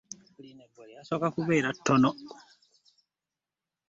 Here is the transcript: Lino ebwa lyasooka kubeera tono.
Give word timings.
Lino 0.43 0.61
ebwa 0.67 0.83
lyasooka 0.89 1.27
kubeera 1.35 1.69
tono. 1.85 2.09